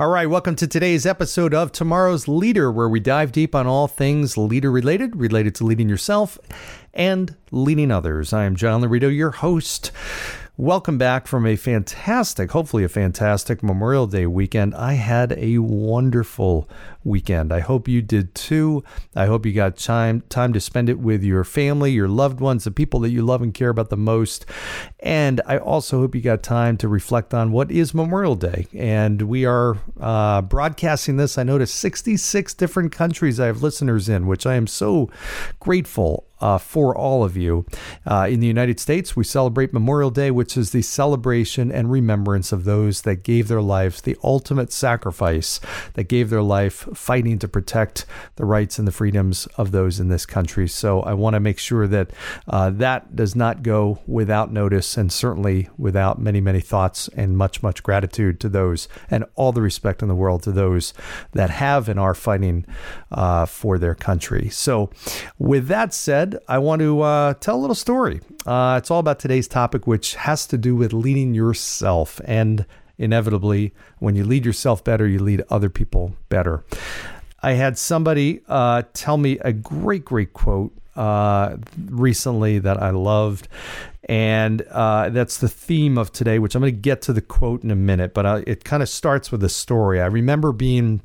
All 0.00 0.10
right, 0.10 0.30
welcome 0.30 0.54
to 0.54 0.68
today's 0.68 1.04
episode 1.06 1.52
of 1.52 1.72
Tomorrow's 1.72 2.28
Leader, 2.28 2.70
where 2.70 2.88
we 2.88 3.00
dive 3.00 3.32
deep 3.32 3.52
on 3.52 3.66
all 3.66 3.88
things 3.88 4.38
leader 4.38 4.70
related, 4.70 5.16
related 5.16 5.56
to 5.56 5.64
leading 5.64 5.88
yourself 5.88 6.38
and 6.94 7.34
leading 7.50 7.90
others. 7.90 8.32
I 8.32 8.44
am 8.44 8.54
John 8.54 8.80
Laurito, 8.80 9.12
your 9.12 9.32
host. 9.32 9.90
Welcome 10.60 10.98
back 10.98 11.28
from 11.28 11.46
a 11.46 11.54
fantastic, 11.54 12.50
hopefully 12.50 12.82
a 12.82 12.88
fantastic 12.88 13.62
Memorial 13.62 14.08
Day 14.08 14.26
weekend. 14.26 14.74
I 14.74 14.94
had 14.94 15.32
a 15.38 15.58
wonderful 15.58 16.68
weekend. 17.04 17.52
I 17.52 17.60
hope 17.60 17.86
you 17.86 18.02
did 18.02 18.34
too. 18.34 18.82
I 19.14 19.26
hope 19.26 19.46
you 19.46 19.52
got 19.52 19.76
time 19.76 20.22
time 20.22 20.52
to 20.54 20.58
spend 20.58 20.88
it 20.88 20.98
with 20.98 21.22
your 21.22 21.44
family, 21.44 21.92
your 21.92 22.08
loved 22.08 22.40
ones, 22.40 22.64
the 22.64 22.72
people 22.72 22.98
that 23.00 23.10
you 23.10 23.22
love 23.22 23.40
and 23.40 23.54
care 23.54 23.68
about 23.68 23.88
the 23.88 23.96
most. 23.96 24.46
And 24.98 25.40
I 25.46 25.58
also 25.58 26.00
hope 26.00 26.16
you 26.16 26.22
got 26.22 26.42
time 26.42 26.76
to 26.78 26.88
reflect 26.88 27.32
on 27.32 27.52
what 27.52 27.70
is 27.70 27.94
Memorial 27.94 28.34
Day. 28.34 28.66
And 28.74 29.22
we 29.22 29.44
are 29.44 29.76
uh, 30.00 30.42
broadcasting 30.42 31.18
this, 31.18 31.38
I 31.38 31.44
to 31.44 31.68
66 31.68 32.54
different 32.54 32.90
countries 32.90 33.38
I 33.38 33.46
have 33.46 33.62
listeners 33.62 34.08
in, 34.08 34.26
which 34.26 34.44
I 34.44 34.56
am 34.56 34.66
so 34.66 35.08
grateful 35.60 36.27
uh, 36.40 36.58
for 36.58 36.96
all 36.96 37.24
of 37.24 37.36
you. 37.36 37.66
Uh, 38.06 38.26
in 38.30 38.40
the 38.40 38.46
United 38.46 38.80
States, 38.80 39.16
we 39.16 39.24
celebrate 39.24 39.72
Memorial 39.72 40.10
Day, 40.10 40.30
which 40.30 40.56
is 40.56 40.70
the 40.70 40.82
celebration 40.82 41.70
and 41.70 41.90
remembrance 41.90 42.52
of 42.52 42.64
those 42.64 43.02
that 43.02 43.22
gave 43.22 43.48
their 43.48 43.62
lives, 43.62 44.00
the 44.00 44.16
ultimate 44.22 44.72
sacrifice 44.72 45.60
that 45.94 46.04
gave 46.04 46.30
their 46.30 46.42
life 46.42 46.88
fighting 46.94 47.38
to 47.38 47.48
protect 47.48 48.06
the 48.36 48.44
rights 48.44 48.78
and 48.78 48.86
the 48.86 48.92
freedoms 48.92 49.46
of 49.56 49.72
those 49.72 50.00
in 50.00 50.08
this 50.08 50.26
country. 50.26 50.68
So 50.68 51.00
I 51.00 51.14
want 51.14 51.34
to 51.34 51.40
make 51.40 51.58
sure 51.58 51.86
that 51.86 52.10
uh, 52.46 52.70
that 52.70 53.16
does 53.16 53.34
not 53.34 53.62
go 53.62 54.00
without 54.06 54.52
notice 54.52 54.96
and 54.96 55.12
certainly 55.12 55.68
without 55.76 56.20
many, 56.20 56.40
many 56.40 56.60
thoughts 56.60 57.08
and 57.16 57.36
much, 57.36 57.62
much 57.62 57.82
gratitude 57.82 58.40
to 58.40 58.48
those 58.48 58.88
and 59.10 59.24
all 59.34 59.52
the 59.52 59.62
respect 59.62 60.02
in 60.02 60.08
the 60.08 60.14
world 60.14 60.42
to 60.42 60.52
those 60.52 60.94
that 61.32 61.50
have 61.50 61.88
and 61.88 61.98
are 61.98 62.14
fighting 62.14 62.64
uh, 63.10 63.46
for 63.46 63.78
their 63.78 63.94
country. 63.94 64.48
So, 64.48 64.90
with 65.38 65.68
that 65.68 65.94
said, 65.94 66.27
said, 66.30 66.42
I 66.48 66.58
want 66.58 66.80
to 66.80 67.00
uh, 67.00 67.34
tell 67.34 67.56
a 67.56 67.60
little 67.60 67.74
story. 67.74 68.20
Uh, 68.46 68.76
it's 68.78 68.90
all 68.90 68.98
about 68.98 69.18
today's 69.18 69.48
topic, 69.48 69.86
which 69.86 70.14
has 70.14 70.46
to 70.48 70.58
do 70.58 70.74
with 70.76 70.92
leading 70.92 71.34
yourself. 71.34 72.20
And 72.24 72.66
inevitably, 72.98 73.74
when 73.98 74.16
you 74.16 74.24
lead 74.24 74.44
yourself 74.44 74.82
better, 74.84 75.06
you 75.06 75.18
lead 75.18 75.42
other 75.50 75.70
people 75.70 76.14
better. 76.28 76.64
I 77.42 77.52
had 77.52 77.78
somebody 77.78 78.42
uh, 78.48 78.82
tell 78.94 79.16
me 79.16 79.38
a 79.40 79.52
great, 79.52 80.04
great 80.04 80.32
quote 80.32 80.72
uh, 80.96 81.56
recently 81.86 82.58
that 82.58 82.82
I 82.82 82.90
loved. 82.90 83.48
And 84.08 84.62
uh, 84.62 85.10
that's 85.10 85.36
the 85.36 85.48
theme 85.48 85.98
of 85.98 86.12
today, 86.12 86.38
which 86.38 86.54
I'm 86.54 86.62
going 86.62 86.74
to 86.74 86.80
get 86.80 87.02
to 87.02 87.12
the 87.12 87.20
quote 87.20 87.62
in 87.62 87.70
a 87.70 87.76
minute, 87.76 88.14
but 88.14 88.26
uh, 88.26 88.42
it 88.46 88.64
kind 88.64 88.82
of 88.82 88.88
starts 88.88 89.30
with 89.30 89.44
a 89.44 89.48
story. 89.48 90.00
I 90.00 90.06
remember 90.06 90.52
being 90.52 91.02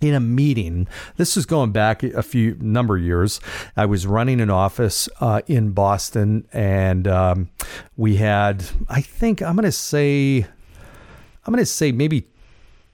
in 0.00 0.14
a 0.14 0.20
meeting. 0.20 0.88
This 1.16 1.36
is 1.36 1.46
going 1.46 1.72
back 1.72 2.02
a 2.02 2.22
few 2.22 2.56
number 2.60 2.96
of 2.96 3.02
years. 3.02 3.40
I 3.76 3.86
was 3.86 4.06
running 4.06 4.40
an 4.40 4.50
office 4.50 5.08
uh, 5.20 5.42
in 5.46 5.70
Boston, 5.70 6.46
and 6.52 7.06
um, 7.06 7.50
we 7.96 8.16
had, 8.16 8.64
I 8.88 9.00
think, 9.00 9.42
I'm 9.42 9.56
going 9.56 9.64
to 9.64 9.72
say, 9.72 10.46
I'm 11.44 11.52
going 11.52 11.58
to 11.58 11.66
say 11.66 11.92
maybe 11.92 12.26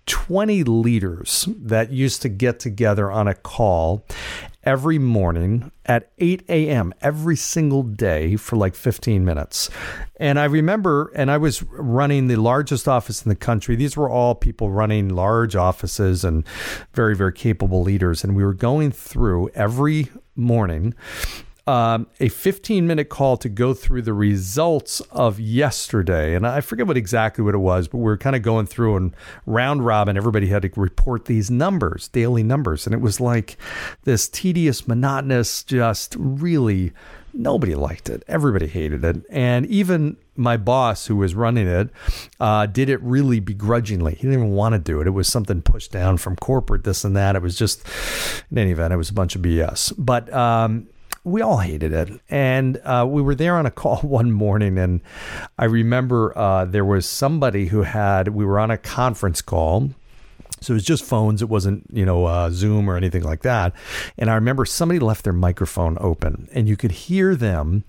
20 0.06 0.64
leaders 0.64 1.48
that 1.56 1.92
used 1.92 2.22
to 2.22 2.28
get 2.28 2.58
together 2.58 3.10
on 3.10 3.28
a 3.28 3.34
call 3.34 4.04
every 4.64 4.98
morning 4.98 5.70
at 5.86 6.10
8 6.18 6.44
a.m. 6.48 6.92
every 7.00 7.36
single 7.36 7.82
day 7.82 8.36
for 8.36 8.56
like 8.56 8.74
15 8.74 9.24
minutes. 9.24 9.70
And 10.16 10.38
I 10.38 10.44
remember, 10.44 11.10
and 11.14 11.30
I 11.30 11.38
was 11.38 11.62
running 11.62 12.26
the 12.26 12.36
largest 12.36 12.86
office 12.86 13.24
in 13.24 13.28
the 13.28 13.36
country. 13.36 13.76
These 13.76 13.96
were 13.96 14.10
all 14.10 14.34
people 14.34 14.70
running 14.70 15.08
large 15.08 15.56
offices 15.56 16.24
and 16.24 16.46
very, 16.92 17.16
very 17.16 17.32
capable 17.32 17.82
leaders. 17.82 18.22
And 18.22 18.36
we 18.36 18.44
were 18.44 18.54
going 18.54 18.92
through 18.92 19.50
every 19.54 20.08
morning 20.36 20.94
um, 21.70 22.08
a 22.18 22.28
15 22.28 22.84
minute 22.84 23.08
call 23.10 23.36
to 23.36 23.48
go 23.48 23.74
through 23.74 24.02
the 24.02 24.12
results 24.12 25.00
of 25.12 25.38
yesterday. 25.38 26.34
And 26.34 26.44
I 26.44 26.62
forget 26.62 26.88
what 26.88 26.96
exactly 26.96 27.44
what 27.44 27.54
it 27.54 27.58
was, 27.58 27.86
but 27.86 27.98
we 27.98 28.10
are 28.10 28.16
kind 28.16 28.34
of 28.34 28.42
going 28.42 28.66
through 28.66 28.96
and 28.96 29.14
round 29.46 29.86
robin. 29.86 30.16
Everybody 30.16 30.48
had 30.48 30.62
to 30.62 30.70
report 30.74 31.26
these 31.26 31.48
numbers, 31.48 32.08
daily 32.08 32.42
numbers. 32.42 32.86
And 32.86 32.94
it 32.94 33.00
was 33.00 33.20
like 33.20 33.56
this 34.02 34.28
tedious, 34.28 34.88
monotonous, 34.88 35.62
just 35.62 36.16
really 36.18 36.92
nobody 37.32 37.76
liked 37.76 38.10
it. 38.10 38.24
Everybody 38.26 38.66
hated 38.66 39.04
it. 39.04 39.22
And 39.30 39.64
even 39.66 40.16
my 40.34 40.56
boss, 40.56 41.06
who 41.06 41.14
was 41.14 41.36
running 41.36 41.68
it, 41.68 41.90
uh, 42.40 42.66
did 42.66 42.88
it 42.88 43.00
really 43.00 43.38
begrudgingly. 43.38 44.16
He 44.16 44.22
didn't 44.22 44.32
even 44.32 44.50
want 44.50 44.72
to 44.72 44.80
do 44.80 45.00
it. 45.00 45.06
It 45.06 45.10
was 45.10 45.28
something 45.28 45.62
pushed 45.62 45.92
down 45.92 46.16
from 46.16 46.34
corporate, 46.34 46.82
this 46.82 47.04
and 47.04 47.14
that. 47.14 47.36
It 47.36 47.42
was 47.42 47.54
just, 47.54 47.86
in 48.50 48.58
any 48.58 48.72
event, 48.72 48.92
it 48.92 48.96
was 48.96 49.10
a 49.10 49.14
bunch 49.14 49.36
of 49.36 49.42
BS. 49.42 49.92
But, 49.96 50.32
um, 50.34 50.88
we 51.24 51.42
all 51.42 51.58
hated 51.58 51.92
it. 51.92 52.20
And 52.28 52.78
uh, 52.84 53.06
we 53.08 53.22
were 53.22 53.34
there 53.34 53.56
on 53.56 53.66
a 53.66 53.70
call 53.80 53.98
one 53.98 54.32
morning, 54.32 54.78
and 54.78 55.00
I 55.58 55.66
remember 55.66 56.36
uh, 56.36 56.64
there 56.64 56.84
was 56.84 57.06
somebody 57.06 57.66
who 57.66 57.82
had, 57.82 58.28
we 58.28 58.44
were 58.44 58.58
on 58.58 58.70
a 58.70 58.78
conference 58.78 59.42
call 59.42 59.90
so 60.60 60.72
it 60.72 60.74
was 60.74 60.84
just 60.84 61.04
phones. 61.04 61.42
It 61.42 61.48
wasn't, 61.48 61.86
you 61.92 62.04
know, 62.04 62.26
uh, 62.26 62.50
Zoom 62.50 62.88
or 62.88 62.96
anything 62.96 63.22
like 63.22 63.42
that. 63.42 63.72
And 64.18 64.30
I 64.30 64.34
remember 64.34 64.64
somebody 64.64 64.98
left 64.98 65.24
their 65.24 65.32
microphone 65.32 65.96
open 66.00 66.48
and 66.52 66.68
you 66.68 66.76
could 66.76 66.92
hear 66.92 67.34
them. 67.34 67.84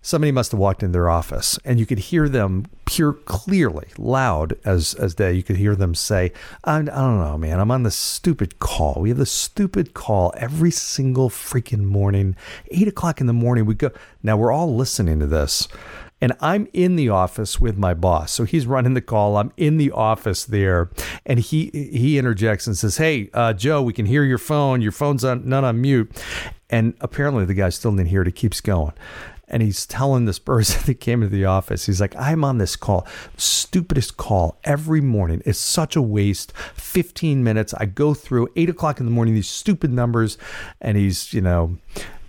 Somebody 0.00 0.32
must 0.32 0.52
have 0.52 0.60
walked 0.60 0.82
in 0.82 0.92
their 0.92 1.08
office 1.08 1.58
and 1.64 1.80
you 1.80 1.86
could 1.86 1.98
hear 1.98 2.28
them 2.28 2.66
pure 2.84 3.14
clearly, 3.14 3.88
loud 3.98 4.56
as, 4.64 4.94
as 4.94 5.14
day. 5.14 5.32
You 5.32 5.42
could 5.42 5.56
hear 5.56 5.74
them 5.74 5.94
say, 5.94 6.32
I, 6.62 6.76
I 6.76 6.82
don't 6.82 7.18
know, 7.18 7.38
man, 7.38 7.58
I'm 7.58 7.70
on 7.70 7.82
this 7.82 7.96
stupid 7.96 8.58
call. 8.58 9.00
We 9.00 9.08
have 9.08 9.18
this 9.18 9.32
stupid 9.32 9.94
call 9.94 10.32
every 10.36 10.70
single 10.70 11.30
freaking 11.30 11.84
morning, 11.84 12.36
eight 12.70 12.86
o'clock 12.88 13.20
in 13.20 13.26
the 13.26 13.32
morning. 13.32 13.66
We 13.66 13.74
go, 13.74 13.90
now 14.22 14.36
we're 14.36 14.52
all 14.52 14.74
listening 14.74 15.18
to 15.20 15.26
this 15.26 15.68
and 16.24 16.32
I'm 16.40 16.68
in 16.72 16.96
the 16.96 17.10
office 17.10 17.60
with 17.60 17.76
my 17.76 17.92
boss. 17.92 18.32
So 18.32 18.44
he's 18.44 18.66
running 18.66 18.94
the 18.94 19.02
call. 19.02 19.36
I'm 19.36 19.52
in 19.58 19.76
the 19.76 19.90
office 19.90 20.46
there, 20.46 20.88
and 21.26 21.38
he 21.38 21.68
he 21.92 22.16
interjects 22.16 22.66
and 22.66 22.78
says, 22.78 22.96
"Hey, 22.96 23.28
uh, 23.34 23.52
Joe, 23.52 23.82
we 23.82 23.92
can 23.92 24.06
hear 24.06 24.24
your 24.24 24.38
phone. 24.38 24.80
Your 24.80 24.90
phone's 24.90 25.22
on, 25.22 25.46
not 25.46 25.64
on 25.64 25.82
mute." 25.82 26.10
And 26.70 26.94
apparently, 27.02 27.44
the 27.44 27.52
guy 27.52 27.68
still 27.68 27.90
didn't 27.90 28.08
hear 28.08 28.22
it. 28.22 28.28
He 28.28 28.32
keeps 28.32 28.62
going. 28.62 28.94
And 29.48 29.62
he's 29.62 29.84
telling 29.84 30.24
this 30.24 30.38
person 30.52 30.80
that 30.86 30.94
came 30.94 31.22
into 31.22 31.36
the 31.36 31.44
office, 31.44 31.84
he's 31.84 32.00
like, 32.00 32.16
I'm 32.16 32.42
on 32.42 32.56
this 32.56 32.74
call, 32.74 33.06
stupidest 33.36 34.16
call 34.16 34.56
every 34.64 35.02
morning. 35.02 35.42
It's 35.44 35.58
such 35.58 35.94
a 35.94 36.00
waste. 36.00 36.56
15 36.56 37.44
minutes. 37.44 37.74
I 37.74 37.84
go 37.84 38.14
through 38.14 38.48
eight 38.56 38.70
o'clock 38.70 38.98
in 38.98 39.04
the 39.04 39.12
morning, 39.12 39.34
these 39.34 39.46
stupid 39.46 39.92
numbers. 39.92 40.38
And 40.80 40.96
he's, 40.96 41.34
you 41.34 41.42
know, 41.42 41.76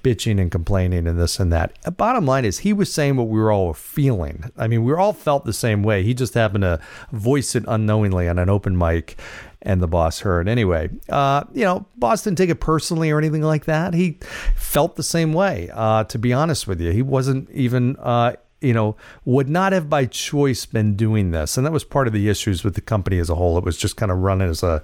bitching 0.06 0.40
and 0.40 0.52
complaining 0.52 1.08
and 1.08 1.20
this 1.20 1.40
and 1.40 1.52
that. 1.52 1.74
Bottom 1.98 2.28
line 2.28 2.46
is, 2.46 2.60
he 2.60 2.74
was 2.74 2.94
saying 2.94 3.16
what 3.16 3.28
we 3.28 3.40
were 3.40 3.52
all 3.52 3.74
feeling. 3.74 4.52
I 4.56 4.68
mean, 4.68 4.84
we 4.84 4.94
all 4.94 5.14
felt 5.14 5.46
the 5.46 5.54
same 5.54 5.82
way. 5.82 6.04
He 6.04 6.14
just 6.14 6.36
happened 6.36 6.62
to 6.62 6.80
voice 7.12 7.56
it 7.56 7.66
unknowingly 7.68 8.30
on 8.30 8.38
an 8.38 8.48
open 8.48 8.78
mic, 8.78 9.20
and 9.64 9.82
the 9.82 9.88
boss 9.88 10.20
heard. 10.20 10.48
Anyway, 10.48 10.92
uh, 11.10 11.44
you 11.54 11.64
know, 11.64 11.88
boss 11.98 12.22
didn't 12.22 12.38
take 12.38 12.52
it 12.52 12.60
personally 12.60 13.10
or 13.10 13.18
anything 13.18 13.42
like 13.42 13.66
that. 13.66 13.96
He 13.96 14.20
felt 14.56 14.96
the 14.96 15.02
same 15.02 15.34
way. 15.34 15.72
Uh, 15.74 16.04
to 16.04 16.20
be 16.20 16.32
honest 16.32 16.68
with 16.68 16.80
you, 16.80 16.92
he 16.92 17.02
wasn't 17.02 17.50
even 17.50 17.96
uh, 17.98 18.34
you 18.62 18.74
know, 18.74 18.96
would 19.26 19.50
not 19.50 19.74
have 19.74 19.90
by 19.90 20.06
choice 20.06 20.66
been 20.66 20.96
doing 20.96 21.32
this. 21.32 21.58
And 21.58 21.66
that 21.66 21.72
was 21.72 21.84
part 21.84 22.08
of 22.08 22.14
the 22.14 22.30
issues 22.30 22.64
with 22.64 22.76
the 22.76 22.82
company 22.82 23.20
as 23.20 23.30
a 23.30 23.36
whole. 23.36 23.58
It 23.58 23.64
was 23.64 23.78
just 23.78 23.98
kind 23.98 24.12
of 24.12 24.20
run 24.20 24.42
as 24.42 24.64
a 24.64 24.82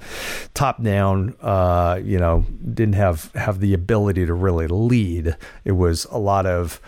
top 0.54 0.84
down, 0.84 1.36
uh, 1.42 2.00
you 2.04 2.20
know, 2.20 2.46
didn't 2.74 2.96
have, 2.96 3.32
have 3.34 3.60
the 3.60 3.74
ability 3.74 4.26
to 4.26 4.34
really 4.34 4.68
lead. 4.68 5.36
It 5.66 5.74
was 5.74 6.06
a 6.06 6.18
lot 6.18 6.46
of 6.46 6.80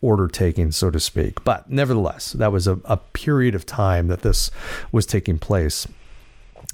order 0.00 0.26
taking, 0.26 0.72
so 0.72 0.90
to 0.90 1.00
speak. 1.00 1.44
But 1.44 1.70
nevertheless, 1.70 2.32
that 2.32 2.52
was 2.52 2.66
a, 2.66 2.78
a 2.84 2.96
period 2.96 3.54
of 3.54 3.64
time 3.64 4.08
that 4.08 4.22
this 4.22 4.50
was 4.90 5.06
taking 5.06 5.38
place. 5.38 5.86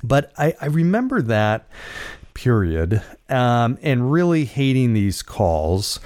But 0.02 0.32
I, 0.38 0.54
I 0.60 0.66
remember 0.66 1.22
that 1.22 1.68
period 2.34 3.02
um, 3.28 3.78
and 3.82 4.10
really 4.12 4.44
hating 4.44 4.94
these 4.94 5.22
calls 5.22 6.00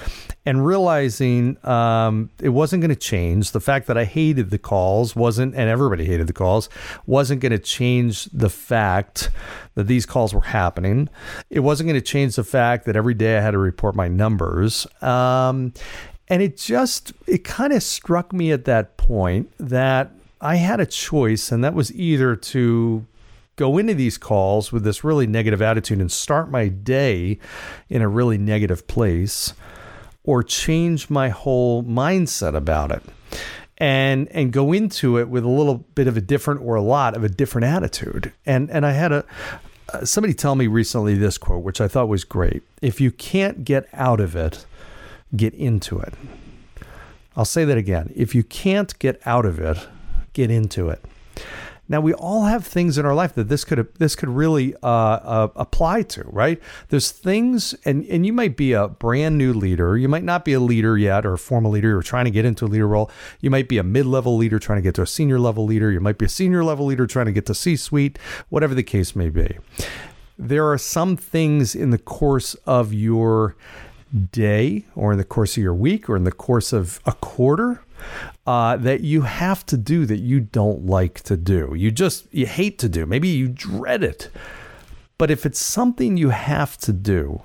and 0.45 0.67
realizing 0.67 1.57
um, 1.67 2.31
it 2.41 2.49
wasn't 2.49 2.81
going 2.81 2.91
to 2.91 2.97
change. 2.97 3.53
The 3.53 3.61
fact 3.61 3.87
that 3.87 3.97
I 3.97 4.05
hated 4.05 4.51
the 4.51 4.59
calls 4.59 5.15
wasn't, 5.15 5.55
and 5.55 5.69
everybody 5.69 6.05
hated 6.05 6.27
the 6.27 6.33
calls, 6.33 6.69
wasn't 7.07 7.41
going 7.41 7.53
to 7.53 7.59
change 7.59 8.25
the 8.27 8.51
fact 8.51 9.31
that 9.75 9.85
these 9.85 10.05
calls 10.05 10.35
were 10.35 10.41
happening. 10.41 11.09
It 11.49 11.61
wasn't 11.61 11.89
going 11.89 12.01
to 12.01 12.07
change 12.07 12.37
the 12.37 12.45
fact 12.45 12.87
that 12.87 12.97
every 12.97 13.15
day 13.15 13.39
I 13.39 13.41
had 13.41 13.53
to 13.53 13.59
report 13.59 13.95
my 13.95 14.09
numbers. 14.09 14.87
Um, 15.01 15.75
and 16.29 16.43
it 16.43 16.57
just, 16.57 17.13
it 17.27 17.45
kind 17.45 17.73
of 17.73 17.83
struck 17.83 18.33
me 18.33 18.53
at 18.53 18.65
that 18.65 18.97
point 18.97 19.53
that 19.59 20.11
I 20.41 20.57
had 20.57 20.81
a 20.81 20.87
choice, 20.87 21.53
and 21.53 21.63
that 21.63 21.75
was 21.75 21.95
either 21.95 22.35
to 22.35 23.07
go 23.55 23.79
into 23.79 23.95
these 23.95 24.19
calls 24.19 24.73
with 24.73 24.83
this 24.83 25.05
really 25.05 25.27
negative 25.27 25.63
attitude 25.63 26.01
and 26.01 26.11
start 26.11 26.51
my 26.51 26.69
day 26.69 27.39
in 27.89 28.03
a 28.03 28.09
really 28.09 28.39
negative 28.39 28.89
place 28.89 29.53
or 30.25 30.43
change 30.43 31.11
my 31.11 31.29
whole 31.29 31.83
mindset 31.83 32.55
about 32.55 32.91
it 32.91 33.03
and 33.79 34.29
and 34.29 34.53
go 34.53 34.73
into 34.73 35.19
it 35.19 35.29
with 35.29 35.45
a 35.45 35.49
little 35.49 35.79
bit 35.95 36.07
of 36.07 36.17
a 36.17 36.21
different 36.21 36.61
or 36.63 36.77
a 36.77 36.83
lot 36.83 37.17
of 37.17 37.25
a 37.25 37.29
different 37.29 37.67
attitude. 37.67 38.33
And 38.47 38.71
and 38.71 38.87
I 38.87 38.93
had 38.93 39.13
a 39.13 39.25
uh, 39.93 40.05
somebody 40.05 40.35
tell 40.35 40.55
me 40.55 40.67
recently 40.67 41.15
this 41.15 41.39
quote 41.39 41.65
which 41.65 41.81
I 41.81 41.89
thought 41.89 42.09
was 42.09 42.25
great. 42.25 42.63
If 42.81 43.01
you 43.01 43.11
can't 43.11 43.65
get 43.65 43.89
out 43.93 44.21
of 44.21 44.37
it 44.37 44.65
get 45.35 45.55
into 45.55 45.99
it. 45.99 46.15
I'll 47.35 47.47
say 47.47 47.65
that 47.65 47.79
again. 47.79 48.13
If 48.15 48.35
you 48.35 48.45
can't 48.45 48.97
get 48.99 49.21
out 49.27 49.47
of 49.47 49.59
it 49.59 49.89
get 50.33 50.51
into 50.51 50.89
it 50.89 51.05
now 51.93 52.01
we 52.01 52.15
all 52.15 52.45
have 52.45 52.67
things 52.67 52.97
in 52.97 53.05
our 53.05 53.15
life 53.15 53.35
that 53.35 53.51
this 53.51 53.65
could 53.65 53.87
this 53.99 54.17
could 54.17 54.31
really 54.31 54.75
uh, 54.83 54.87
uh, 54.87 55.49
apply 55.57 56.03
to, 56.03 56.23
right? 56.23 56.61
There's 56.89 57.11
things, 57.11 57.75
and 57.85 58.05
and 58.07 58.25
you 58.25 58.33
might 58.33 58.57
be 58.57 58.73
a 58.73 58.89
brand 58.89 59.37
new 59.37 59.53
leader. 59.53 59.99
You 59.99 60.09
might 60.09 60.25
not 60.25 60.47
be 60.47 60.55
a 60.55 60.61
leader 60.61 60.97
yet, 60.97 61.27
or 61.27 61.35
a 61.35 61.39
formal 61.39 61.71
leader. 61.71 61.91
You're 61.91 62.03
trying 62.03 62.25
to 62.25 62.31
get 62.31 62.47
into 62.47 62.65
a 62.65 62.67
leader 62.67 62.89
role. 62.89 63.11
You 63.41 63.51
might 63.51 63.69
be 63.69 63.77
a 63.77 63.83
mid 63.83 64.07
level 64.07 64.39
leader 64.39 64.59
trying 64.59 64.79
to 64.79 64.83
get 64.83 64.95
to 64.95 65.03
a 65.03 65.07
senior 65.07 65.39
level 65.39 65.67
leader. 65.67 65.93
You 65.93 66.01
might 66.01 66.17
be 66.17 66.25
a 66.25 66.31
senior 66.31 66.65
level 66.65 66.87
leader 66.87 67.07
trying 67.07 67.27
to 67.27 67.33
get 67.33 67.45
to 67.47 67.55
C 67.55 67.77
suite. 67.77 68.19
Whatever 68.49 68.75
the 68.75 68.83
case 68.83 69.15
may 69.15 69.29
be, 69.29 69.59
there 70.39 70.67
are 70.73 70.79
some 70.79 71.19
things 71.19 71.75
in 71.75 71.91
the 71.91 71.99
course 71.99 72.55
of 72.67 72.95
your 72.95 73.55
day, 74.33 74.87
or 74.95 75.13
in 75.13 75.19
the 75.19 75.25
course 75.25 75.59
of 75.59 75.63
your 75.63 75.75
week, 75.75 76.09
or 76.09 76.17
in 76.17 76.25
the 76.25 76.33
course 76.33 76.73
of 76.73 77.01
a 77.05 77.13
quarter 77.13 77.83
uh, 78.47 78.77
that 78.77 79.01
you 79.01 79.23
have 79.23 79.65
to 79.67 79.77
do 79.77 80.07
that 80.07 80.19
you 80.19 80.41
don't 80.41 80.87
like 80.87 81.21
to 81.23 81.37
do. 81.37 81.75
You 81.77 81.91
just 81.91 82.33
you 82.33 82.47
hate 82.47 82.79
to 82.81 82.89
do. 82.89 83.07
Maybe 83.07 83.29
you 83.29 83.49
dread 83.49 84.03
it. 84.03 84.31
But 85.19 85.31
if 85.31 85.47
it's 85.47 85.61
something 85.61 86.17
you 86.17 86.31
have 86.31 86.77
to 86.79 86.93
do, 86.93 87.43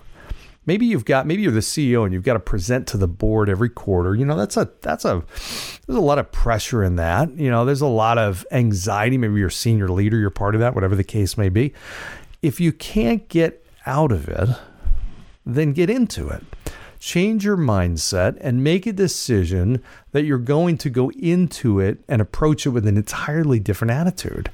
maybe 0.65 0.86
you've 0.86 1.06
got 1.06 1.27
maybe 1.27 1.44
you're 1.44 1.51
the 1.51 1.59
CEO 1.59 2.04
and 2.04 2.13
you've 2.13 2.24
got 2.24 2.33
to 2.33 2.39
present 2.39 2.88
to 2.88 2.98
the 2.98 3.07
board 3.07 3.50
every 3.50 3.69
quarter. 3.69 4.15
You 4.15 4.25
know, 4.25 4.36
that's 4.36 4.57
a 4.57 4.69
that's 4.81 5.06
a 5.06 5.24
there's 5.86 5.98
a 5.98 6.01
lot 6.01 6.19
of 6.19 6.31
pressure 6.31 6.83
in 6.83 6.95
that. 6.98 7.31
You 7.38 7.51
know, 7.51 7.65
there's 7.65 7.81
a 7.81 7.88
lot 7.88 8.18
of 8.18 8.45
anxiety. 8.51 9.18
Maybe 9.18 9.36
you're 9.39 9.48
a 9.48 9.51
senior 9.51 9.89
leader, 9.89 10.18
you're 10.18 10.30
part 10.30 10.56
of 10.56 10.62
that, 10.62 10.75
whatever 10.75 10.95
the 10.95 11.04
case 11.04 11.38
may 11.38 11.50
be. 11.50 11.74
If 12.42 12.59
you 12.59 12.71
can't 12.71 13.27
get 13.30 13.65
out 13.86 14.12
of 14.12 14.27
it, 14.27 14.50
then 15.45 15.74
get 15.74 15.89
into 15.89 16.27
it 16.27 16.44
change 16.99 17.45
your 17.45 17.57
mindset 17.57 18.38
and 18.41 18.63
make 18.63 18.85
a 18.85 18.94
decision 18.94 19.83
that 20.11 20.23
you're 20.23 20.38
going 20.38 20.77
to 20.79 20.89
go 20.89 21.09
into 21.11 21.79
it 21.79 21.99
and 22.07 22.21
approach 22.21 22.65
it 22.65 22.69
with 22.69 22.88
an 22.88 22.97
entirely 22.97 23.59
different 23.59 23.91
attitude. 23.91 24.51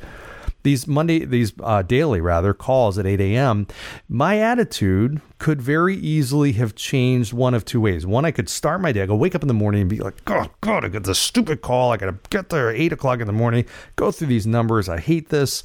These 0.64 0.88
Monday, 0.88 1.26
these 1.26 1.52
uh, 1.62 1.82
daily 1.82 2.22
rather 2.22 2.54
calls 2.54 2.98
at 2.98 3.06
8 3.06 3.20
a.m. 3.20 3.68
My 4.08 4.40
attitude 4.40 5.22
could 5.38 5.62
very 5.62 5.98
easily 5.98 6.54
have 6.54 6.74
changed 6.74 7.34
one 7.34 7.54
of 7.54 7.66
two 7.66 7.82
ways. 7.82 8.06
One, 8.06 8.24
I 8.24 8.32
could 8.32 8.48
start 8.48 8.80
my 8.80 8.94
day. 8.94 9.02
I 9.02 9.06
go 9.06 9.16
wake 9.16 9.36
up 9.36 9.42
in 9.42 9.50
the 9.50 9.54
morning 9.54 9.82
and 9.82 9.90
be 9.90 10.00
like, 10.00 10.22
"Oh 10.26 10.46
God, 10.62 10.86
I 10.86 10.88
got 10.88 11.04
this 11.04 11.20
stupid 11.20 11.62
call. 11.62 11.92
I 11.92 11.98
got 11.98 12.06
to 12.06 12.18
get 12.30 12.48
there 12.48 12.70
at 12.70 12.78
eight 12.78 12.94
o'clock 12.94 13.20
in 13.20 13.28
the 13.28 13.34
morning. 13.34 13.66
Go 13.98 14.10
through 14.10 14.28
these 14.28 14.48
numbers. 14.48 14.88
I 14.88 15.00
hate 15.00 15.30
this." 15.30 15.64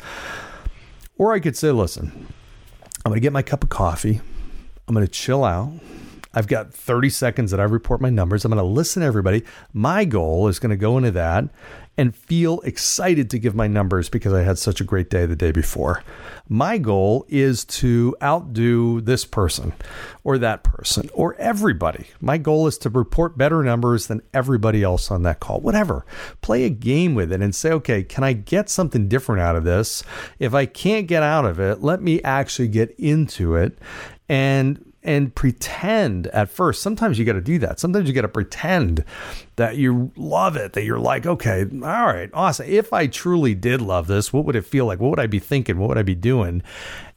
Or 1.16 1.32
I 1.32 1.38
could 1.38 1.56
say, 1.56 1.70
"Listen, 1.70 2.26
I'm 3.04 3.10
going 3.10 3.16
to 3.16 3.20
get 3.20 3.32
my 3.32 3.42
cup 3.42 3.62
of 3.62 3.68
coffee. 3.68 4.20
I'm 4.88 4.94
going 4.94 5.06
to 5.06 5.12
chill 5.12 5.44
out. 5.44 5.72
I've 6.38 6.46
got 6.46 6.72
30 6.72 7.10
seconds 7.10 7.50
that 7.50 7.58
I 7.58 7.64
report 7.64 8.00
my 8.00 8.10
numbers. 8.10 8.44
I'm 8.44 8.52
going 8.52 8.62
to 8.62 8.64
listen 8.64 9.00
to 9.00 9.06
everybody. 9.08 9.42
My 9.72 10.04
goal 10.04 10.46
is 10.46 10.60
going 10.60 10.70
to 10.70 10.76
go 10.76 10.96
into 10.96 11.10
that 11.10 11.46
and 11.96 12.14
feel 12.14 12.60
excited 12.60 13.28
to 13.30 13.40
give 13.40 13.56
my 13.56 13.66
numbers 13.66 14.08
because 14.08 14.32
I 14.32 14.44
had 14.44 14.56
such 14.56 14.80
a 14.80 14.84
great 14.84 15.10
day 15.10 15.26
the 15.26 15.34
day 15.34 15.50
before. 15.50 16.04
My 16.48 16.78
goal 16.78 17.26
is 17.28 17.64
to 17.64 18.14
outdo 18.22 19.00
this 19.00 19.24
person 19.24 19.72
or 20.22 20.38
that 20.38 20.62
person 20.62 21.10
or 21.12 21.34
everybody. 21.40 22.06
My 22.20 22.38
goal 22.38 22.68
is 22.68 22.78
to 22.78 22.88
report 22.88 23.36
better 23.36 23.64
numbers 23.64 24.06
than 24.06 24.22
everybody 24.32 24.84
else 24.84 25.10
on 25.10 25.24
that 25.24 25.40
call. 25.40 25.58
Whatever. 25.60 26.06
Play 26.40 26.62
a 26.62 26.70
game 26.70 27.16
with 27.16 27.32
it 27.32 27.42
and 27.42 27.52
say, 27.52 27.72
okay, 27.72 28.04
can 28.04 28.22
I 28.22 28.32
get 28.32 28.70
something 28.70 29.08
different 29.08 29.42
out 29.42 29.56
of 29.56 29.64
this? 29.64 30.04
If 30.38 30.54
I 30.54 30.66
can't 30.66 31.08
get 31.08 31.24
out 31.24 31.46
of 31.46 31.58
it, 31.58 31.82
let 31.82 32.00
me 32.00 32.22
actually 32.22 32.68
get 32.68 32.94
into 32.96 33.56
it 33.56 33.76
and 34.28 34.87
and 35.02 35.34
pretend 35.34 36.26
at 36.28 36.50
first. 36.50 36.82
Sometimes 36.82 37.18
you 37.18 37.24
got 37.24 37.34
to 37.34 37.40
do 37.40 37.58
that. 37.60 37.78
Sometimes 37.78 38.08
you 38.08 38.14
got 38.14 38.22
to 38.22 38.28
pretend 38.28 39.04
that 39.56 39.76
you 39.76 40.10
love 40.16 40.56
it, 40.56 40.72
that 40.72 40.84
you're 40.84 40.98
like, 40.98 41.24
okay, 41.24 41.62
all 41.72 42.06
right, 42.06 42.30
awesome. 42.34 42.66
If 42.68 42.92
I 42.92 43.06
truly 43.06 43.54
did 43.54 43.80
love 43.80 44.06
this, 44.06 44.32
what 44.32 44.44
would 44.44 44.56
it 44.56 44.66
feel 44.66 44.86
like? 44.86 45.00
What 45.00 45.10
would 45.10 45.20
I 45.20 45.26
be 45.26 45.38
thinking? 45.38 45.78
What 45.78 45.88
would 45.88 45.98
I 45.98 46.02
be 46.02 46.14
doing? 46.14 46.62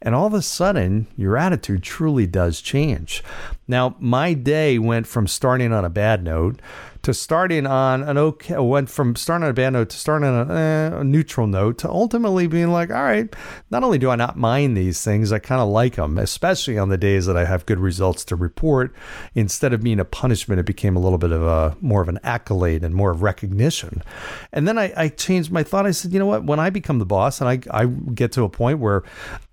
And 0.01 0.15
all 0.15 0.27
of 0.27 0.33
a 0.33 0.41
sudden, 0.41 1.07
your 1.17 1.37
attitude 1.37 1.83
truly 1.83 2.27
does 2.27 2.61
change. 2.61 3.23
Now, 3.67 3.95
my 3.99 4.33
day 4.33 4.79
went 4.79 5.07
from 5.07 5.27
starting 5.27 5.73
on 5.73 5.85
a 5.85 5.89
bad 5.89 6.23
note 6.23 6.61
to 7.03 7.13
starting 7.13 7.65
on 7.65 8.03
an 8.03 8.17
okay, 8.17 8.57
went 8.57 8.89
from 8.89 9.15
starting 9.15 9.43
on 9.43 9.49
a 9.49 9.53
bad 9.53 9.73
note 9.73 9.89
to 9.89 9.97
starting 9.97 10.27
on 10.27 10.51
a, 10.51 10.53
eh, 10.53 10.99
a 10.99 11.03
neutral 11.03 11.47
note 11.47 11.79
to 11.79 11.89
ultimately 11.89 12.47
being 12.47 12.71
like, 12.71 12.91
all 12.91 13.03
right, 13.03 13.33
not 13.71 13.83
only 13.83 13.97
do 13.97 14.09
I 14.09 14.15
not 14.15 14.37
mind 14.37 14.77
these 14.77 15.03
things, 15.03 15.31
I 15.31 15.39
kind 15.39 15.61
of 15.61 15.69
like 15.69 15.95
them, 15.95 16.17
especially 16.17 16.77
on 16.77 16.89
the 16.89 16.97
days 16.97 17.25
that 17.25 17.35
I 17.35 17.45
have 17.45 17.65
good 17.65 17.79
results 17.79 18.23
to 18.25 18.35
report. 18.35 18.93
Instead 19.33 19.73
of 19.73 19.81
being 19.81 19.99
a 19.99 20.05
punishment, 20.05 20.59
it 20.59 20.65
became 20.65 20.95
a 20.95 20.99
little 20.99 21.17
bit 21.17 21.31
of 21.31 21.41
a 21.41 21.75
more 21.81 22.01
of 22.01 22.09
an 22.09 22.19
accolade 22.23 22.83
and 22.83 22.93
more 22.93 23.11
of 23.11 23.23
recognition. 23.23 24.03
And 24.51 24.67
then 24.67 24.77
I, 24.77 24.93
I 24.95 25.07
changed 25.09 25.51
my 25.51 25.63
thought. 25.63 25.87
I 25.87 25.91
said, 25.91 26.13
you 26.13 26.19
know 26.19 26.27
what? 26.27 26.43
When 26.43 26.59
I 26.59 26.69
become 26.69 26.99
the 26.99 27.05
boss 27.05 27.41
and 27.41 27.49
I, 27.49 27.59
I 27.71 27.85
get 27.85 28.31
to 28.33 28.43
a 28.43 28.49
point 28.49 28.79
where, 28.79 29.03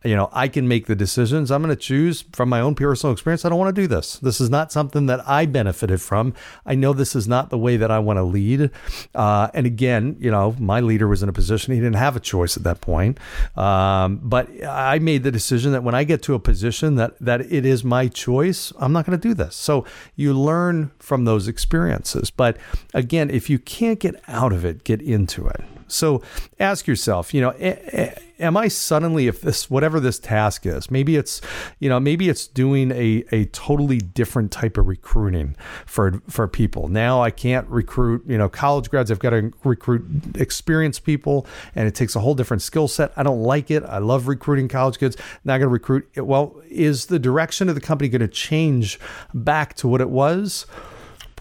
you 0.05 0.15
know, 0.15 0.29
I 0.33 0.49
can 0.49 0.69
make 0.69 0.87
the 0.87 0.95
decisions, 0.95 1.51
I'm 1.51 1.63
going 1.63 1.75
to 1.75 1.81
choose 1.81 2.25
from 2.33 2.49
my 2.49 2.61
own 2.61 2.75
personal 2.75 3.13
experience. 3.13 3.45
I 3.45 3.49
don't 3.49 3.59
want 3.59 3.75
to 3.75 3.83
do 3.83 3.87
this. 3.87 4.19
This 4.19 4.41
is 4.41 4.51
not 4.51 4.71
something 4.71 5.07
that 5.07 5.27
I 5.27 5.47
benefited 5.47 6.01
from. 6.01 6.35
I 6.67 6.75
know 6.75 6.93
this 6.93 7.17
is 7.17 7.27
not 7.27 7.38
not 7.39 7.51
the 7.51 7.59
way 7.59 7.77
that 7.77 7.91
I 7.91 7.99
want 7.99 8.19
to 8.19 8.25
lead. 8.25 8.71
Uh, 9.15 9.49
and 9.55 9.65
again, 9.67 10.17
you 10.19 10.31
know, 10.31 10.57
my 10.59 10.81
leader 10.81 11.07
was 11.07 11.23
in 11.23 11.29
a 11.29 11.33
position 11.33 11.75
he 11.75 11.81
didn't 11.81 12.03
have 12.07 12.17
a 12.17 12.21
choice 12.21 12.57
at 12.57 12.65
that 12.65 12.81
point. 12.81 13.19
Um, 13.57 14.21
but 14.23 14.49
I 14.65 14.99
made 14.99 15.23
the 15.23 15.31
decision 15.31 15.73
that 15.73 15.83
when 15.83 15.95
I 15.95 16.05
get 16.05 16.23
to 16.23 16.35
a 16.35 16.41
position 16.41 16.97
that 16.97 17.13
that 17.21 17.41
it 17.41 17.65
is 17.65 17.85
my 17.85 18.09
choice, 18.09 18.73
I'm 18.79 18.93
not 18.93 19.07
going 19.07 19.19
to 19.19 19.29
do 19.29 19.35
this. 19.35 19.55
So 19.55 19.85
you 20.17 20.35
learn 20.35 20.91
from 20.99 21.25
those 21.25 21.49
experiences. 21.49 22.31
But 22.31 22.57
again, 22.93 23.31
if 23.31 23.49
you 23.49 23.59
can't 23.59 24.01
get 24.01 24.15
out 24.27 24.53
of 24.53 24.65
it, 24.65 24.85
get 24.85 25.01
into 25.01 25.47
it. 25.47 25.63
So 25.89 26.23
ask 26.59 26.87
yourself, 26.87 27.35
you 27.35 27.41
know, 27.41 27.53
am 28.39 28.57
I 28.57 28.69
suddenly, 28.69 29.27
if 29.27 29.41
this, 29.41 29.69
whatever 29.71 30.01
this 30.01 30.19
task 30.19 30.67
is, 30.67 30.91
maybe 30.91 31.17
it's, 31.17 31.41
you 31.79 31.89
know, 31.89 31.99
maybe 31.99 32.29
it's 32.29 32.47
doing 32.47 32.93
a, 32.93 33.25
a 33.33 33.47
totally 33.47 33.99
different 33.99 34.53
type 34.53 34.77
of 34.77 34.87
recruiting 34.87 35.57
for, 35.87 36.23
for 36.29 36.47
people. 36.47 36.89
Now 36.89 37.23
I 37.23 37.31
can't 37.31 37.67
recruit, 37.69 38.25
you 38.27 38.39
know, 38.39 38.49
college 38.49 38.91
grads. 38.91 39.11
I've 39.11 39.19
got 39.19 39.31
to 39.31 39.53
recruit 39.65 40.37
experienced 40.37 41.05
people 41.05 41.47
and 41.75 41.89
it 41.89 41.95
takes 41.95 42.15
a 42.15 42.21
whole 42.21 42.35
different 42.35 42.63
skill 42.63 42.89
set. 42.89 43.13
I 43.17 43.23
don't 43.23 43.43
like 43.43 43.71
it. 43.71 43.83
I 43.85 43.99
love 43.99 44.29
recruiting 44.29 44.69
college 44.69 44.99
kids. 44.99 45.17
Now 45.45 45.55
I'm 45.55 45.61
to 45.61 45.69
recruit. 45.69 46.09
Well, 46.17 46.61
is 46.69 47.07
the 47.07 47.19
direction 47.19 47.69
of 47.69 47.75
the 47.75 47.81
company 47.81 48.09
going 48.09 48.21
to 48.21 48.29
change 48.29 49.01
back 49.35 49.75
to 49.75 49.89
what 49.89 50.01
it 50.01 50.11
was? 50.11 50.67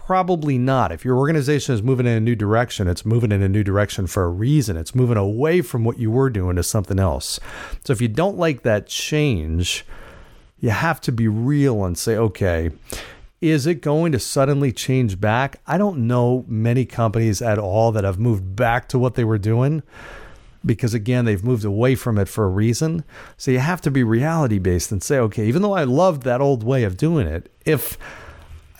Probably 0.08 0.56
not. 0.56 0.90
If 0.90 1.04
your 1.04 1.18
organization 1.18 1.74
is 1.74 1.82
moving 1.82 2.06
in 2.06 2.14
a 2.14 2.20
new 2.20 2.34
direction, 2.34 2.88
it's 2.88 3.04
moving 3.04 3.30
in 3.30 3.42
a 3.42 3.48
new 3.48 3.62
direction 3.62 4.06
for 4.06 4.24
a 4.24 4.30
reason. 4.30 4.78
It's 4.78 4.94
moving 4.94 5.18
away 5.18 5.60
from 5.60 5.84
what 5.84 5.98
you 5.98 6.10
were 6.10 6.30
doing 6.30 6.56
to 6.56 6.62
something 6.62 6.98
else. 6.98 7.38
So 7.84 7.92
if 7.92 8.00
you 8.00 8.08
don't 8.08 8.38
like 8.38 8.62
that 8.62 8.86
change, 8.86 9.84
you 10.60 10.70
have 10.70 10.98
to 11.02 11.12
be 11.12 11.28
real 11.28 11.84
and 11.84 11.98
say, 11.98 12.16
okay, 12.16 12.70
is 13.42 13.66
it 13.66 13.82
going 13.82 14.12
to 14.12 14.18
suddenly 14.18 14.72
change 14.72 15.20
back? 15.20 15.60
I 15.66 15.76
don't 15.76 16.06
know 16.06 16.46
many 16.48 16.86
companies 16.86 17.42
at 17.42 17.58
all 17.58 17.92
that 17.92 18.04
have 18.04 18.18
moved 18.18 18.56
back 18.56 18.88
to 18.88 18.98
what 18.98 19.14
they 19.14 19.24
were 19.24 19.36
doing 19.36 19.82
because 20.64 20.94
again 20.94 21.26
they've 21.26 21.44
moved 21.44 21.66
away 21.66 21.94
from 21.94 22.18
it 22.18 22.28
for 22.28 22.44
a 22.44 22.48
reason 22.48 23.04
so 23.36 23.50
you 23.50 23.60
have 23.60 23.80
to 23.80 23.92
be 23.92 24.02
reality 24.02 24.58
based 24.58 24.90
and 24.90 25.04
say 25.04 25.16
okay 25.16 25.46
even 25.46 25.62
though 25.62 25.72
i 25.72 25.84
loved 25.84 26.24
that 26.24 26.40
old 26.40 26.64
way 26.64 26.82
of 26.82 26.96
doing 26.96 27.28
it 27.28 27.48
if 27.64 27.96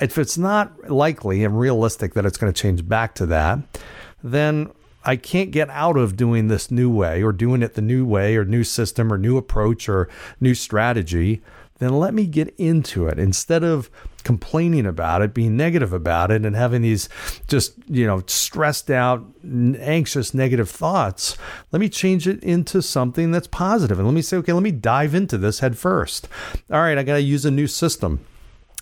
if 0.01 0.19
it's 0.19 0.39
not 0.39 0.91
likely 0.91 1.45
and 1.45 1.59
realistic 1.59 2.15
that 2.15 2.25
it's 2.25 2.39
going 2.39 2.53
to 2.53 2.63
change 2.63 2.89
back 2.89 3.15
to 3.17 3.27
that, 3.27 3.59
then 4.23 4.71
I 5.05 5.17
can't 5.17 5.51
get 5.51 5.71
out 5.71 5.97
of 5.97 6.17
doing 6.17 6.49
this 6.49 6.71
new 6.71 6.91
way 6.91 7.23
or 7.23 7.33
doing 7.33 7.63
it 7.63 7.75
the 7.75 7.83
new 7.83 8.05
way 8.05 8.37
or 8.37 8.45
new 8.45 8.65
system 8.65 9.13
or 9.13 9.19
new 9.19 9.37
approach 9.37 9.89
or 9.89 10.09
new 10.41 10.55
strategy. 10.55 11.41
then 11.79 11.97
let 11.97 12.13
me 12.13 12.27
get 12.27 12.53
into 12.59 13.07
it 13.07 13.19
instead 13.21 13.63
of 13.63 13.89
complaining 14.25 14.85
about 14.85 15.23
it, 15.23 15.33
being 15.33 15.57
negative 15.57 15.93
about 15.93 16.31
it, 16.31 16.45
and 16.45 16.57
having 16.57 16.83
these 16.83 17.09
just, 17.47 17.75
you 17.89 18.05
know, 18.07 18.23
stressed 18.27 18.91
out, 18.91 19.25
anxious, 19.45 20.35
negative 20.35 20.69
thoughts. 20.69 21.39
Let 21.71 21.79
me 21.79 21.89
change 21.89 22.27
it 22.27 22.43
into 22.43 22.83
something 22.83 23.31
that's 23.31 23.47
positive. 23.47 23.99
And 23.99 24.07
let 24.09 24.15
me 24.15 24.23
say, 24.23 24.37
okay, 24.39 24.53
let 24.53 24.63
me 24.63 24.73
dive 24.73 25.15
into 25.15 25.39
this 25.39 25.61
head 25.61 25.79
first. 25.79 26.29
All 26.71 26.81
right, 26.81 26.99
I 26.99 27.05
got 27.05 27.15
to 27.15 27.23
use 27.23 27.45
a 27.45 27.51
new 27.51 27.69
system. 27.69 28.25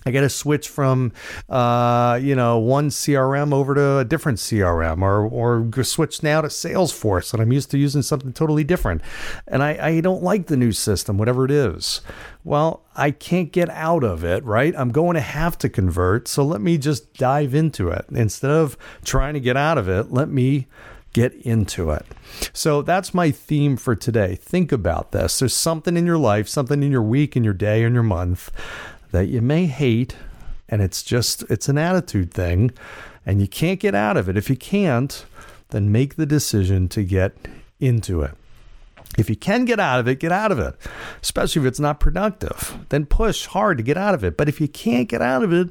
I 0.07 0.11
got 0.11 0.21
to 0.21 0.29
switch 0.29 0.69
from, 0.69 1.11
uh, 1.49 2.17
you 2.21 2.33
know, 2.33 2.57
one 2.59 2.89
CRM 2.89 3.53
over 3.53 3.75
to 3.75 3.97
a 3.97 4.05
different 4.05 4.39
CRM, 4.39 5.01
or 5.01 5.25
or 5.25 5.83
switch 5.83 6.23
now 6.23 6.39
to 6.41 6.47
Salesforce, 6.47 7.33
and 7.33 7.41
I'm 7.41 7.51
used 7.51 7.71
to 7.71 7.77
using 7.77 8.01
something 8.01 8.31
totally 8.31 8.63
different, 8.63 9.01
and 9.47 9.61
I, 9.61 9.87
I 9.87 10.01
don't 10.01 10.23
like 10.23 10.47
the 10.47 10.55
new 10.55 10.71
system, 10.71 11.17
whatever 11.17 11.43
it 11.43 11.51
is. 11.51 12.01
Well, 12.45 12.83
I 12.95 13.11
can't 13.11 13.51
get 13.51 13.69
out 13.69 14.05
of 14.05 14.23
it, 14.23 14.43
right? 14.45 14.73
I'm 14.77 14.91
going 14.91 15.15
to 15.15 15.21
have 15.21 15.57
to 15.59 15.69
convert, 15.69 16.29
so 16.29 16.43
let 16.43 16.61
me 16.61 16.77
just 16.77 17.13
dive 17.13 17.53
into 17.53 17.89
it 17.89 18.05
instead 18.09 18.51
of 18.51 18.77
trying 19.03 19.33
to 19.33 19.41
get 19.41 19.57
out 19.57 19.77
of 19.77 19.89
it. 19.89 20.13
Let 20.13 20.29
me 20.29 20.67
get 21.11 21.33
into 21.33 21.91
it. 21.91 22.05
So 22.53 22.81
that's 22.81 23.13
my 23.13 23.31
theme 23.31 23.75
for 23.75 23.95
today. 23.95 24.35
Think 24.35 24.71
about 24.71 25.11
this. 25.11 25.39
There's 25.39 25.55
something 25.55 25.97
in 25.97 26.05
your 26.05 26.17
life, 26.17 26.47
something 26.47 26.83
in 26.83 26.91
your 26.91 27.01
week, 27.01 27.35
in 27.35 27.43
your 27.43 27.53
day, 27.53 27.83
in 27.83 27.93
your 27.93 28.03
month 28.03 28.51
that 29.11 29.27
you 29.27 29.41
may 29.41 29.65
hate 29.65 30.15
and 30.69 30.81
it's 30.81 31.03
just 31.03 31.43
it's 31.49 31.69
an 31.69 31.77
attitude 31.77 32.33
thing 32.33 32.71
and 33.25 33.41
you 33.41 33.47
can't 33.47 33.79
get 33.79 33.95
out 33.95 34.17
of 34.17 34.29
it. 34.29 34.37
If 34.37 34.49
you 34.49 34.55
can't, 34.55 35.25
then 35.69 35.91
make 35.91 36.15
the 36.15 36.25
decision 36.25 36.87
to 36.89 37.03
get 37.03 37.33
into 37.79 38.21
it. 38.21 38.31
If 39.17 39.29
you 39.29 39.35
can 39.35 39.65
get 39.65 39.79
out 39.79 39.99
of 39.99 40.07
it, 40.07 40.19
get 40.19 40.31
out 40.31 40.51
of 40.51 40.59
it, 40.59 40.75
especially 41.21 41.61
if 41.61 41.67
it's 41.67 41.79
not 41.79 41.99
productive. 41.99 42.77
Then 42.89 43.05
push 43.05 43.47
hard 43.47 43.77
to 43.77 43.83
get 43.83 43.97
out 43.97 44.13
of 44.13 44.23
it. 44.23 44.37
But 44.37 44.47
if 44.47 44.61
you 44.61 44.67
can't 44.67 45.09
get 45.09 45.21
out 45.21 45.43
of 45.43 45.51
it, 45.51 45.69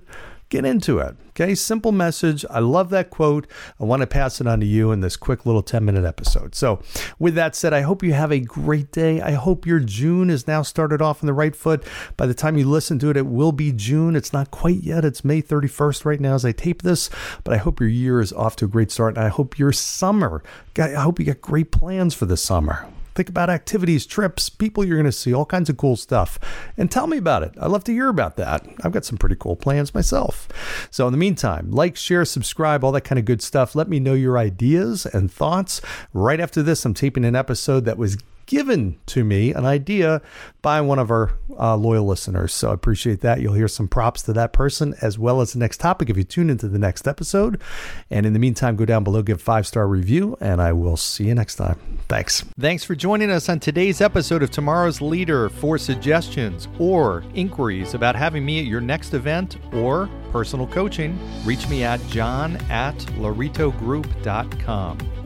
get 0.48 0.64
into 0.64 0.98
it. 0.98 1.16
Okay, 1.30 1.54
simple 1.54 1.92
message. 1.92 2.44
I 2.48 2.60
love 2.60 2.90
that 2.90 3.10
quote. 3.10 3.46
I 3.78 3.84
want 3.84 4.00
to 4.00 4.06
pass 4.06 4.40
it 4.40 4.46
on 4.46 4.60
to 4.60 4.66
you 4.66 4.90
in 4.90 5.00
this 5.00 5.16
quick 5.16 5.44
little 5.44 5.62
10 5.62 5.84
minute 5.84 6.04
episode. 6.04 6.54
So, 6.54 6.80
with 7.18 7.34
that 7.34 7.54
said, 7.54 7.74
I 7.74 7.82
hope 7.82 8.02
you 8.02 8.14
have 8.14 8.32
a 8.32 8.40
great 8.40 8.90
day. 8.90 9.20
I 9.20 9.32
hope 9.32 9.66
your 9.66 9.80
June 9.80 10.30
is 10.30 10.46
now 10.46 10.62
started 10.62 11.02
off 11.02 11.22
on 11.22 11.26
the 11.26 11.34
right 11.34 11.54
foot. 11.54 11.84
By 12.16 12.26
the 12.26 12.34
time 12.34 12.56
you 12.56 12.66
listen 12.66 12.98
to 13.00 13.10
it, 13.10 13.16
it 13.16 13.26
will 13.26 13.52
be 13.52 13.72
June. 13.72 14.16
It's 14.16 14.32
not 14.32 14.50
quite 14.50 14.82
yet. 14.82 15.04
It's 15.04 15.24
May 15.24 15.42
31st 15.42 16.04
right 16.04 16.20
now 16.20 16.34
as 16.34 16.44
I 16.44 16.52
tape 16.52 16.82
this, 16.82 17.10
but 17.44 17.52
I 17.52 17.58
hope 17.58 17.80
your 17.80 17.88
year 17.88 18.20
is 18.20 18.32
off 18.32 18.56
to 18.56 18.64
a 18.64 18.68
great 18.68 18.90
start. 18.90 19.16
And 19.16 19.24
I 19.24 19.28
hope 19.28 19.58
your 19.58 19.72
summer, 19.72 20.42
I 20.78 20.92
hope 20.94 21.18
you 21.18 21.26
got 21.26 21.40
great 21.40 21.70
plans 21.70 22.14
for 22.14 22.26
the 22.26 22.36
summer. 22.36 22.86
Think 23.16 23.30
about 23.30 23.48
activities, 23.48 24.04
trips, 24.04 24.50
people 24.50 24.84
you're 24.84 24.98
going 24.98 25.06
to 25.06 25.12
see, 25.12 25.32
all 25.32 25.46
kinds 25.46 25.70
of 25.70 25.78
cool 25.78 25.96
stuff. 25.96 26.38
And 26.76 26.90
tell 26.90 27.06
me 27.06 27.16
about 27.16 27.42
it. 27.42 27.54
I'd 27.58 27.70
love 27.70 27.82
to 27.84 27.92
hear 27.92 28.08
about 28.08 28.36
that. 28.36 28.66
I've 28.84 28.92
got 28.92 29.06
some 29.06 29.16
pretty 29.16 29.36
cool 29.36 29.56
plans 29.56 29.94
myself. 29.94 30.46
So, 30.90 31.06
in 31.06 31.12
the 31.12 31.18
meantime, 31.18 31.70
like, 31.70 31.96
share, 31.96 32.26
subscribe, 32.26 32.84
all 32.84 32.92
that 32.92 33.00
kind 33.00 33.18
of 33.18 33.24
good 33.24 33.40
stuff. 33.40 33.74
Let 33.74 33.88
me 33.88 33.98
know 33.98 34.12
your 34.12 34.36
ideas 34.36 35.06
and 35.06 35.32
thoughts. 35.32 35.80
Right 36.12 36.40
after 36.40 36.62
this, 36.62 36.84
I'm 36.84 36.92
taping 36.92 37.24
an 37.24 37.34
episode 37.34 37.86
that 37.86 37.96
was 37.96 38.18
given 38.46 38.98
to 39.06 39.24
me 39.24 39.52
an 39.52 39.64
idea 39.64 40.22
by 40.62 40.80
one 40.80 40.98
of 40.98 41.10
our 41.10 41.32
uh, 41.58 41.76
loyal 41.76 42.06
listeners. 42.06 42.52
So 42.52 42.70
I 42.70 42.74
appreciate 42.74 43.20
that. 43.20 43.40
You'll 43.40 43.54
hear 43.54 43.68
some 43.68 43.88
props 43.88 44.22
to 44.22 44.32
that 44.34 44.52
person 44.52 44.94
as 45.00 45.18
well 45.18 45.40
as 45.40 45.52
the 45.52 45.58
next 45.58 45.78
topic 45.78 46.10
if 46.10 46.16
you 46.16 46.24
tune 46.24 46.50
into 46.50 46.68
the 46.68 46.78
next 46.78 47.06
episode. 47.06 47.60
And 48.10 48.26
in 48.26 48.32
the 48.32 48.38
meantime, 48.38 48.76
go 48.76 48.84
down 48.84 49.04
below, 49.04 49.22
give 49.22 49.40
five 49.40 49.66
star 49.66 49.86
review, 49.86 50.36
and 50.40 50.60
I 50.60 50.72
will 50.72 50.96
see 50.96 51.24
you 51.24 51.34
next 51.34 51.56
time. 51.56 51.78
Thanks. 52.08 52.44
Thanks 52.58 52.84
for 52.84 52.94
joining 52.94 53.30
us 53.30 53.48
on 53.48 53.60
today's 53.60 54.00
episode 54.00 54.42
of 54.42 54.50
Tomorrow's 54.50 55.00
Leader. 55.00 55.48
For 55.48 55.78
suggestions 55.78 56.68
or 56.78 57.24
inquiries 57.34 57.94
about 57.94 58.16
having 58.16 58.44
me 58.44 58.60
at 58.60 58.66
your 58.66 58.80
next 58.80 59.14
event 59.14 59.56
or 59.72 60.08
personal 60.32 60.66
coaching, 60.66 61.18
reach 61.44 61.68
me 61.68 61.84
at 61.84 62.04
john 62.08 62.56
at 62.70 62.96
lauritogroup.com. 63.18 65.25